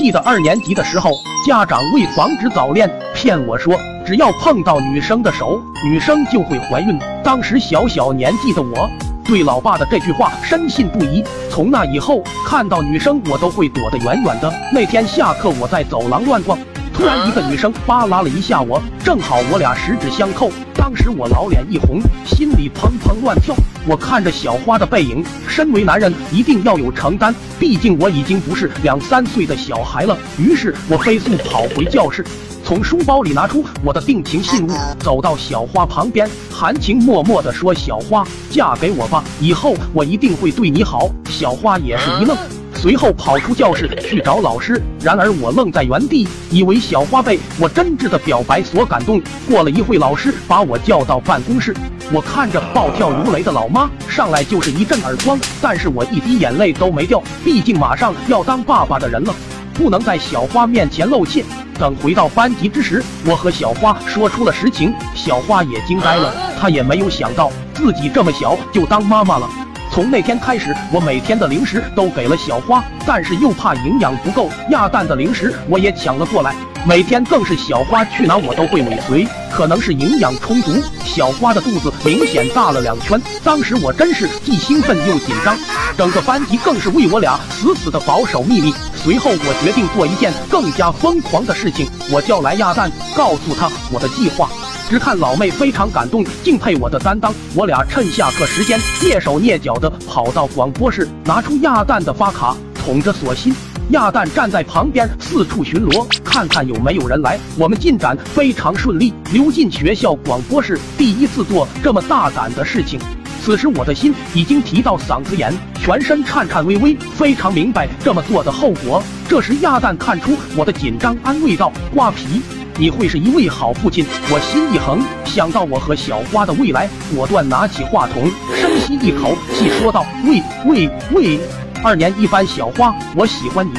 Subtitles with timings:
[0.00, 1.12] 记得二年级的时候，
[1.46, 6.98] 家长为防止早恋，骗我说只要碰到女生的手，女生就会怀孕。
[7.22, 8.88] 当时小小年纪的我，
[9.26, 11.22] 对老爸的这句话深信不疑。
[11.50, 14.50] 从那以后，看到女生我都会躲得远远的。
[14.72, 16.58] 那天下课，我在走廊乱逛。
[16.94, 20.50] 突然，一个女生扒拉了一下我，正好我俩十指相扣。
[20.80, 23.54] 当时我老脸一红，心里砰砰乱跳。
[23.86, 30.16] 我看着小花的背影，身为男人一定要有承担，毕竟我已经不是两三岁的小孩了。
[30.38, 32.24] 于是我飞速跑回教室，
[32.64, 42.34] 从书包里拿出我的定情信物，走到小花旁边，含情脉脉地说：“小花，嫁给我吧，以后我一定会对你好。”小花也是一愣。
[42.80, 49.20] 随后跑出教室去找老师，然而我愣在原地，以为小花被我真挚的表白所感动。
[49.46, 51.76] 过了一会，老师把我叫到办公室，
[52.10, 59.34] 我看着暴跳如雷的老妈，上来就是一阵耳光，但是我一滴眼泪都没掉，毕竟马上要当爸爸的人了，
[59.74, 61.44] 不能在小花面前露怯。
[61.78, 69.46] 等回到班级之时，我和小花说出了实情，小花也惊呆了，她也没有想到自己这么小就当妈妈了。
[69.92, 76.54] 从那天开始，我每天的零食都给了小花，但是又怕营养不够，鸭蛋的零食我也抢了过来。
[76.86, 83.20] 每天更是小花去哪我都会尾随，可能是营养充足，小花的肚子明显大了两圈。
[83.44, 85.58] 当时我真是既兴奋又紧张，
[85.98, 88.72] 整个班级更是为我俩死死的保守秘密。
[88.94, 94.48] 随后我决定做一件更加疯狂的事情，我叫来鸭蛋，告诉他我的计划。
[94.90, 97.32] 只看老妹非常感动，敬佩我的担当。
[97.54, 103.54] 我俩趁下课时间，蹑手蹑脚的跑到广播室，拿出亚蛋的发卡，捅着锁芯。
[103.90, 107.38] 亚蛋站在旁边四处巡逻，看看有没有人来。
[107.56, 112.98] 我们进展非常顺利，溜进学校广播室，第一次做这么大胆的事情。
[113.44, 119.00] 此时我的心已经提到嗓子眼，全身颤颤巍巍，非常明白这么做的后果。
[119.28, 122.42] 这时亚蛋看出我的紧张，安慰道：“瓜皮。”
[122.76, 131.40] 你会是一位好父亲，我心一横，想到我和小花的未来，果断拿起话筒，深吸一口气，说道：“喂喂喂，
[131.84, 133.72] 二年一班小花，我喜欢你。”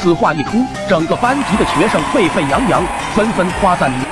[0.00, 2.82] 此话一出，整个班级的学生沸沸扬扬，
[3.14, 4.04] 纷纷夸赞你。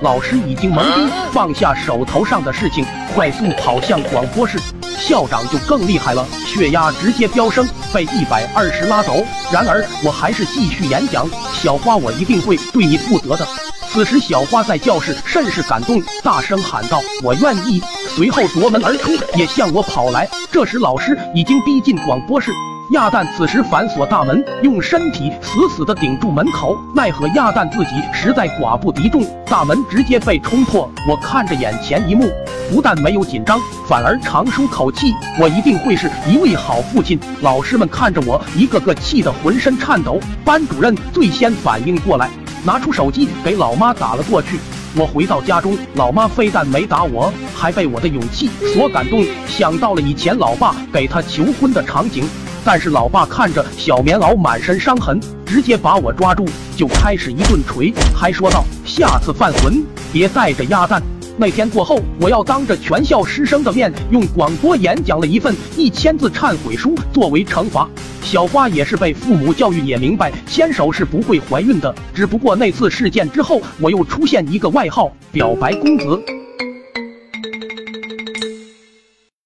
[0.00, 4.58] 老师已经懵逼，放下手头上的事情，快速跑向广播室。
[4.98, 9.24] 校长就更厉害了，血压直接飙升，被一百二十拉走。
[9.50, 13.46] 然而我还是继续演讲，小花，我一定会对你负责的。
[13.88, 17.82] 此时小花在教室甚是感动，大声喊道：“我愿意。”
[18.14, 20.28] 随后夺门而出，也向我跑来。
[20.50, 22.52] 这时老师已经逼近广播室。
[22.90, 30.90] 亚蛋此时反锁大门，用身体死死地顶住门口，奈何亚蛋自己实在寡不敌众，大门直接被冲破。
[31.08, 32.30] 我看着眼前一幕，
[32.72, 35.12] 不但没有紧张，反而长舒口气。
[35.38, 37.20] 我一定会是一位好父亲。
[37.42, 40.18] 老师们看着我，一个个气得浑身颤抖。
[40.42, 42.30] 班主任最先反应过来，
[42.64, 44.58] 拿出手机给老妈打了过去。
[44.96, 52.24] 我回到家中，老妈非但没打我，还被我的勇气所感动，想到了以前老爸给她求婚的场景。
[52.64, 61.02] 但是老爸看着小棉袄满身伤痕，直接把我抓住，就开始一顿锤，还说道：“下次犯浑别带着鸭蛋。”
[61.38, 67.88] 那天过后，我要当着全校师生的面用广播演讲了一份一千字忏悔书作为惩罚。
[68.22, 71.92] 小花也是被父母教育，也明白牵手是不会怀孕的。
[72.14, 76.41] 只不过那次事件之后，我又出现一个外号——表白公子。